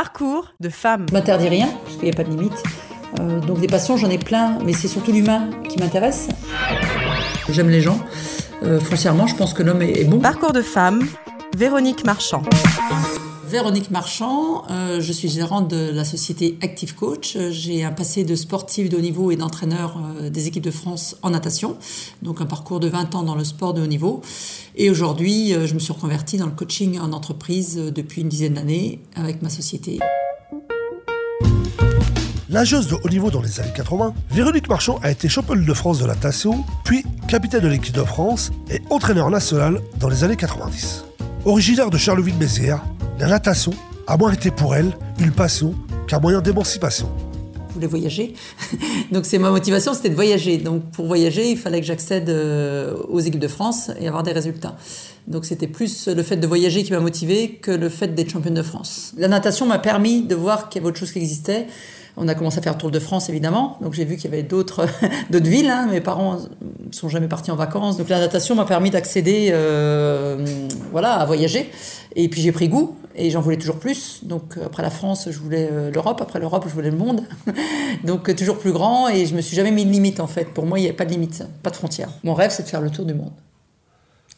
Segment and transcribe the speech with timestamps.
[0.00, 1.06] Parcours de femme.
[1.08, 2.62] Je m'interdis rien, parce qu'il n'y a pas de limite.
[3.18, 6.28] Euh, donc des passions, j'en ai plein, mais c'est surtout l'humain qui m'intéresse.
[7.48, 7.98] J'aime les gens.
[8.62, 10.20] Euh, foncièrement, je pense que l'homme est, est bon.
[10.20, 11.02] Parcours de femme.
[11.56, 12.44] Véronique Marchand.
[13.48, 17.34] Véronique Marchand, euh, je suis gérante de la société Active Coach.
[17.34, 20.70] Euh, J'ai un passé de sportif de haut niveau et d'entraîneur euh, des équipes de
[20.70, 21.78] France en natation,
[22.20, 24.20] donc un parcours de 20 ans dans le sport de haut niveau.
[24.76, 29.00] Et aujourd'hui, je me suis reconvertie dans le coaching en entreprise depuis une dizaine d'années
[29.16, 29.98] avec ma société.
[32.50, 36.00] Nageuse de haut niveau dans les années 80, Véronique Marchand a été championne de France
[36.00, 41.04] de natation, puis capitaine de l'équipe de France et entraîneur national dans les années 90.
[41.44, 42.82] Originaire de Charleville-Mézières,
[43.18, 43.72] la natation
[44.06, 45.74] a moins été pour elle une passion
[46.06, 47.08] qu'un moyen d'émancipation.
[47.68, 48.34] Je voulais voyager?
[49.12, 50.58] Donc c'est ma motivation, c'était de voyager.
[50.58, 54.32] Donc pour voyager, il fallait que j'accède euh, aux équipes de France et avoir des
[54.32, 54.76] résultats.
[55.26, 58.54] Donc c'était plus le fait de voyager qui m'a motivé que le fait d'être championne
[58.54, 59.12] de France.
[59.16, 61.66] La natation m'a permis de voir qu'il y avait autre chose qui existait.
[62.20, 64.34] On a commencé à faire le Tour de France évidemment, donc j'ai vu qu'il y
[64.34, 64.86] avait d'autres
[65.30, 65.70] villes.
[65.70, 65.86] hein.
[65.90, 66.38] Mes parents
[66.90, 70.44] sont jamais partis en vacances, donc la natation m'a permis d'accéder, euh,
[70.90, 71.70] voilà, à voyager.
[72.16, 74.20] Et puis j'ai pris goût et j'en voulais toujours plus.
[74.24, 76.20] Donc après la France, je voulais euh, l'Europe.
[76.20, 77.22] Après l'Europe, je voulais le monde.
[78.04, 79.08] Donc toujours plus grand.
[79.08, 80.46] Et je me suis jamais mis de limite en fait.
[80.46, 82.10] Pour moi, il n'y a pas de limite, pas de frontières.
[82.24, 83.30] Mon rêve, c'est de faire le tour du monde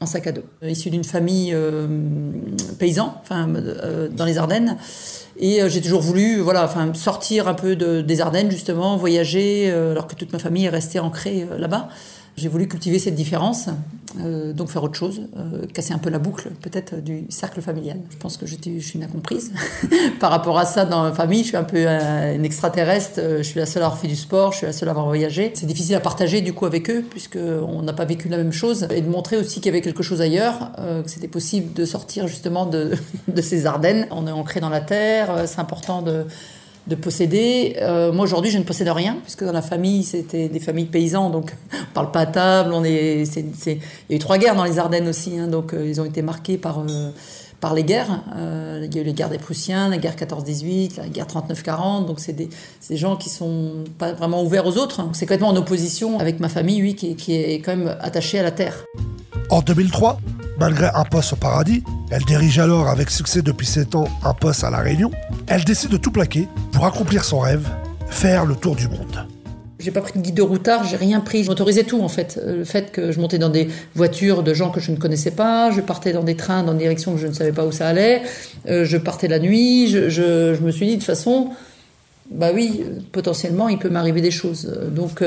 [0.01, 0.43] en sac à dos.
[0.63, 1.87] Euh, Issu d'une famille euh,
[2.79, 4.77] paysan, enfin euh, dans les Ardennes.
[5.39, 10.07] Et j'ai toujours voulu, voilà, enfin sortir un peu de- des Ardennes justement, voyager, alors
[10.07, 11.89] que toute ma famille est restée ancrée là-bas.
[12.37, 13.69] J'ai voulu cultiver cette différence,
[14.21, 17.99] euh, donc faire autre chose, euh, casser un peu la boucle peut-être du cercle familial.
[18.11, 19.53] Je pense que je suis une incomprise
[20.21, 21.43] par rapport à ça dans ma famille.
[21.43, 23.19] Je suis un peu euh, une extraterrestre.
[23.19, 24.53] euh, Je suis la seule à avoir fait du sport.
[24.53, 25.53] Je suis la seule à avoir voyagé.
[25.55, 28.53] C'est difficile à partager du coup avec eux puisque on n'a pas vécu la même
[28.53, 30.71] chose et de montrer aussi qu'il y avait quelque chose ailleurs,
[31.05, 32.93] que c'était possible de sortir justement de,
[33.29, 34.07] de ces Ardennes.
[34.13, 35.45] On est ancré dans la terre.
[35.47, 36.25] C'est important de
[36.87, 37.77] de posséder.
[37.81, 40.91] Euh, moi aujourd'hui, je ne possède rien, puisque dans la famille, c'était des familles de
[40.91, 42.73] paysans, donc on parle pas à table.
[42.73, 43.73] On est, Il
[44.09, 46.23] y a eu trois guerres dans les Ardennes aussi, hein, donc euh, ils ont été
[46.23, 47.11] marqués par, euh,
[47.61, 48.23] par les guerres.
[48.37, 52.19] Il y a eu les guerres des Prussiens, la guerre 14-18, la guerre 39-40, donc
[52.19, 52.49] c'est des,
[52.91, 55.03] gens qui sont pas vraiment ouverts aux autres.
[55.13, 58.43] C'est complètement en opposition avec ma famille, oui, qui, qui est quand même attachée à
[58.43, 58.85] la terre.
[59.51, 60.19] En 2003,
[60.61, 64.63] malgré un poste au paradis, elle dirige alors avec succès depuis 7 ans un poste
[64.63, 65.11] à La Réunion,
[65.47, 67.67] elle décide de tout plaquer pour accomplir son rêve,
[68.11, 69.27] faire le tour du monde.
[69.79, 71.43] J'ai pas pris de guide de routard, j'ai rien pris.
[71.43, 72.39] Je m'autorisais tout en fait.
[72.45, 75.31] Euh, Le fait que je montais dans des voitures de gens que je ne connaissais
[75.31, 77.73] pas, je partais dans des trains dans des directions que je ne savais pas où
[77.73, 78.21] ça allait,
[78.69, 81.49] euh, je partais la nuit, je, me suis dit de toute façon,
[82.31, 84.71] bah oui, euh, potentiellement il peut m'arriver des choses.
[84.95, 85.23] Donc,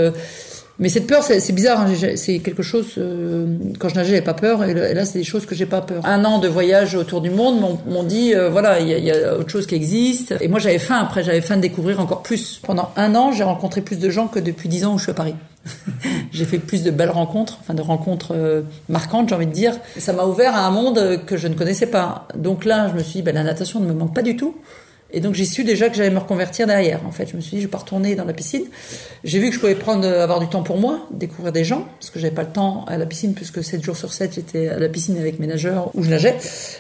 [0.80, 1.82] mais cette peur, c'est bizarre.
[1.82, 2.96] hein, C'est quelque chose.
[2.98, 3.46] euh,
[3.80, 6.06] quand je nageais, j'avais pas peur, et, là, c'est des choses que j'ai pas peur.
[6.06, 9.50] Un an de voyage autour du monde m'ont- dit, euh, voilà, il y, a- autre
[9.50, 10.34] chose qui existe.
[10.42, 10.98] Et moi, j'avais faim.
[11.02, 12.60] Après, j'avais faim de découvrir encore plus.
[12.64, 15.12] Pendant un an, j'ai rencontré plus de gens que depuis dix ans où je suis
[15.12, 15.36] à Paris.
[16.34, 19.78] j'ai fait plus de belles rencontres, enfin de rencontres euh, marquantes, j'ai envie de dire.
[19.98, 22.28] Ça m'a ouvert à un monde que je ne connaissais pas.
[22.36, 24.56] Donc là, je me suis dit, ben, la natation ne me manque pas du tout.
[25.14, 27.00] Et donc j'ai su déjà que j'allais me reconvertir derrière.
[27.08, 28.64] En fait, je me suis dit, je vais pas retourner dans la piscine.
[29.24, 31.86] J'ai vu que je pouvais prendre, euh, avoir du temps pour moi, découvrir des gens,
[32.00, 34.70] parce que j'avais pas le temps à la piscine, puisque 7 jours sur 7, j'étais
[34.70, 36.36] à la piscine avec mes nageurs où je nageais.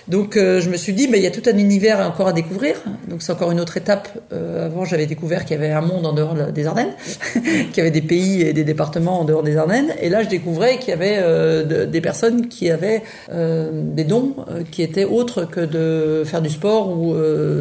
[0.07, 2.33] Donc euh, je me suis dit, ben, il y a tout un univers encore à
[2.33, 2.75] découvrir.
[3.07, 4.09] Donc c'est encore une autre étape.
[4.33, 6.94] Euh, avant, j'avais découvert qu'il y avait un monde en dehors des Ardennes,
[7.35, 9.94] qu'il y avait des pays et des départements en dehors des Ardennes.
[10.01, 11.17] Et là, je découvrais qu'il y avait
[11.65, 14.35] de- des personnes qui avaient des dons
[14.71, 17.15] qui étaient autres que de faire du sport ou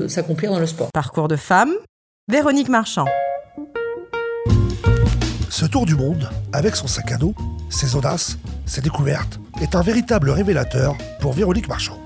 [0.09, 0.62] s'accomplir dans
[0.95, 1.73] Parcours de femme.
[2.31, 3.07] Véronique Marchand.
[5.51, 7.35] Ce tour du monde, avec son sac à dos,
[7.69, 11.99] ses audaces, ses découvertes, est un véritable révélateur pour Véronique Marchand.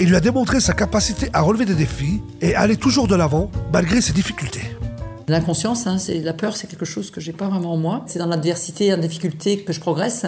[0.00, 3.48] Il lui a démontré sa capacité à relever des défis et aller toujours de l'avant
[3.72, 4.69] malgré ses difficultés.
[5.30, 8.04] L'inconscience, hein, c'est la peur, c'est quelque chose que j'ai pas vraiment en moi.
[8.08, 10.26] C'est dans l'adversité, la difficulté que je progresse.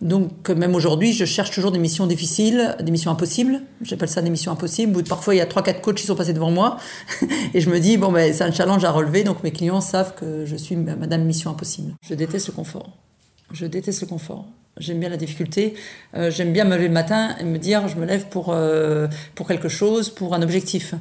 [0.00, 3.62] Donc même aujourd'hui, je cherche toujours des missions difficiles, des missions impossibles.
[3.82, 5.02] J'appelle ça des missions impossibles.
[5.02, 6.76] Parfois il y a trois, quatre coachs qui sont passés devant moi,
[7.54, 9.24] et je me dis bon ben c'est un challenge à relever.
[9.24, 11.94] Donc mes clients savent que je suis Madame Mission Impossible.
[12.08, 12.96] Je déteste le confort.
[13.50, 14.46] Je déteste le confort.
[14.78, 15.74] J'aime bien la difficulté.
[16.14, 19.08] Euh, J'aime bien me lever le matin et me dire je me lève pour euh,
[19.34, 20.94] pour quelque chose, pour un objectif.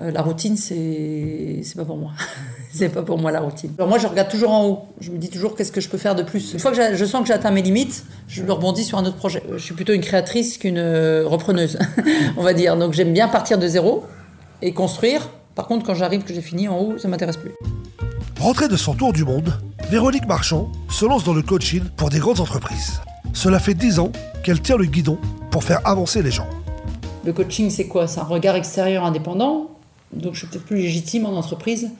[0.00, 2.12] Euh, la routine, c'est c'est pas pour moi.
[2.72, 3.70] c'est pas pour moi la routine.
[3.76, 4.78] Alors moi, je regarde toujours en haut.
[5.00, 6.54] Je me dis toujours qu'est-ce que je peux faire de plus?
[6.54, 9.16] Une fois que je sens que j'ai atteint mes limites, je rebondis sur un autre
[9.16, 9.42] projet.
[9.50, 11.78] Euh, Je suis plutôt une créatrice qu'une euh, repreneuse,
[12.36, 12.76] on va dire.
[12.76, 14.04] Donc j'aime bien partir de zéro
[14.62, 15.28] et construire.
[15.54, 17.52] Par contre, quand j'arrive que j'ai fini en haut, ça m'intéresse plus.
[18.40, 19.52] Rentrée de son tour du monde,
[19.90, 23.02] Véronique Marchand se lance dans le coaching pour des grandes entreprises.
[23.34, 24.10] Cela fait 10 ans
[24.42, 25.18] qu'elle tient le guidon
[25.50, 26.48] pour faire avancer les gens.
[27.24, 28.08] Le coaching, c'est quoi?
[28.08, 29.68] C'est un regard extérieur indépendant?
[30.12, 31.90] Donc je suis peut-être plus légitime en entreprise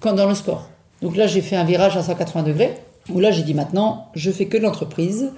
[0.00, 0.68] qu'en dans le sport.
[1.00, 2.74] Donc là, j'ai fait un virage à 180 degrés,
[3.10, 5.30] où là, j'ai dit maintenant, je fais que l'entreprise.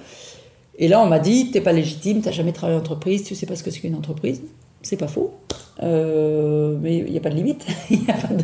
[0.77, 3.45] Et là, on m'a dit, t'es pas légitime, t'as jamais travaillé en entreprise, tu sais
[3.45, 4.41] pas ce que c'est qu'une entreprise.
[4.81, 5.33] C'est pas faux.
[5.81, 7.65] Euh, mais il n'y a pas de limite.
[7.89, 8.43] Il a pas de,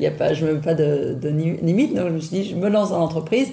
[0.00, 1.94] y a pas, je ne pas de, de, limite.
[1.94, 3.48] Donc je me suis dit, je me lance dans l'entreprise.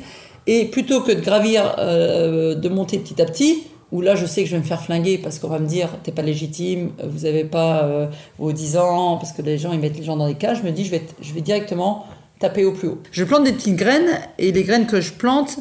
[0.45, 4.43] Et plutôt que de gravir, euh, de monter petit à petit, où là je sais
[4.43, 7.25] que je vais me faire flinguer parce qu'on va me dire, t'es pas légitime, vous
[7.25, 8.07] n'avez pas euh,
[8.37, 10.63] vos 10 ans, parce que les gens ils mettent les gens dans des cages, je
[10.63, 12.05] me dis, je vais, je vais directement
[12.39, 13.01] taper au plus haut.
[13.11, 15.59] Je plante des petites graines, et les graines que je plante,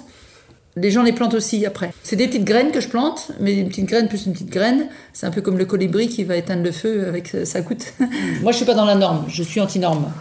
[0.77, 1.91] les gens les plantent aussi après.
[2.03, 4.87] C'est des petites graines que je plante, mais une petite graine plus une petite graine,
[5.13, 7.95] c'est un peu comme le colibri qui va éteindre le feu avec sa goutte.
[8.43, 10.13] Moi, je suis pas dans la norme, je suis anti-norme.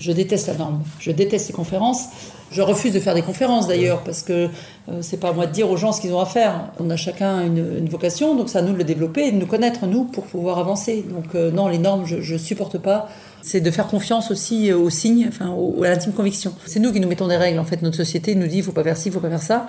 [0.00, 2.06] Je déteste la norme, je déteste les conférences.
[2.50, 4.48] Je refuse de faire des conférences d'ailleurs parce que
[4.88, 6.72] euh, c'est pas à moi de dire aux gens ce qu'ils ont à faire.
[6.80, 9.46] On a chacun une, vocation, donc c'est à nous de le développer et de nous
[9.46, 11.04] connaître nous pour pouvoir avancer.
[11.08, 13.08] Donc euh, non, les normes, je, je supporte pas.
[13.42, 15.54] C'est de faire confiance aussi aux signes, enfin
[15.84, 16.54] à l'intime conviction.
[16.66, 17.82] C'est nous qui nous mettons des règles en fait.
[17.82, 19.66] Notre société nous dit il faut pas faire ci, il faut pas faire ça.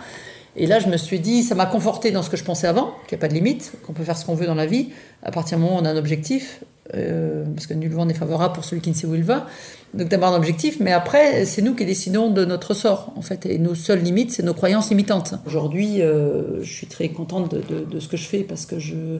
[0.55, 2.93] Et là, je me suis dit, ça m'a conforté dans ce que je pensais avant,
[3.07, 4.89] qu'il n'y a pas de limite, qu'on peut faire ce qu'on veut dans la vie,
[5.23, 6.61] à partir du moment où on a un objectif,
[6.95, 9.47] euh, parce que nul vent n'est favorable pour celui qui ne sait où il va.
[9.93, 13.45] Donc d'avoir un objectif, mais après, c'est nous qui décidons de notre sort, en fait.
[13.59, 15.35] Nos seules limites, c'est nos croyances limitantes.
[15.45, 19.19] Aujourd'hui, euh, je suis très contente de, ce que je fais, parce que je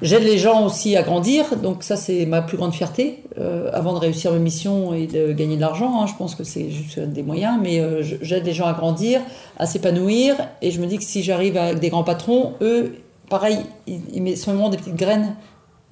[0.00, 3.22] J'aide les gens aussi à grandir, donc ça c'est ma plus grande fierté.
[3.38, 6.42] Euh, avant de réussir ma mission et de gagner de l'argent, hein, je pense que
[6.42, 7.80] c'est juste des moyens, mais
[8.20, 9.20] j'aide les gens à grandir,
[9.58, 12.96] à s'épanouir, et je me dis que si j'arrive avec des grands patrons, eux,
[13.30, 15.36] pareil, ils, ils mettent simplement des petites graines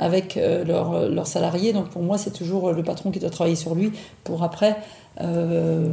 [0.00, 1.72] avec euh, leurs leur salariés.
[1.72, 3.92] Donc pour moi, c'est toujours le patron qui doit travailler sur lui
[4.24, 4.76] pour après
[5.20, 5.88] euh,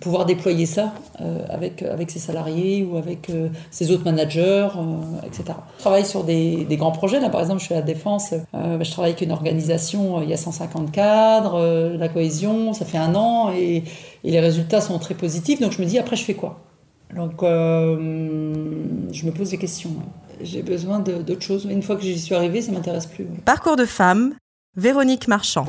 [0.00, 5.26] pouvoir déployer ça euh, avec, avec ses salariés ou avec euh, ses autres managers, euh,
[5.26, 5.44] etc.
[5.76, 7.20] Je travaille sur des, grands projets.
[7.20, 8.34] Là, par exemple, je suis à la Défense.
[8.52, 12.98] Bah, je travaille avec une organisation, il y a 150 cadres, la cohésion, ça fait
[12.98, 13.84] un an et,
[14.24, 15.60] les résultats sont très positifs.
[15.60, 16.60] Donc je me dis, après, je fais quoi?
[17.14, 19.90] Donc je me pose des questions
[20.42, 21.66] j'ai besoin d'autre chose.
[21.70, 23.24] Une fois que j'y suis arrivée, ça m'intéresse plus.
[23.44, 24.34] Parcours de femme,
[24.76, 25.66] Véronique Marchand.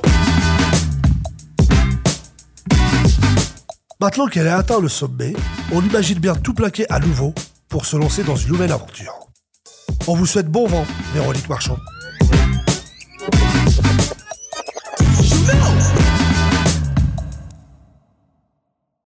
[3.99, 5.33] Maintenant qu'elle a atteint le sommet,
[5.71, 7.33] on imagine bien tout plaquer à nouveau
[7.69, 9.13] pour se lancer dans une nouvelle aventure.
[10.07, 11.77] On vous souhaite bon vent, Véronique Marchand.